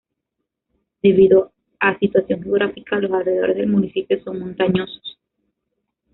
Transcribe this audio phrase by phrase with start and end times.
[1.03, 5.19] Debido a situación geográfica, los alrededores del municipio son montañosos.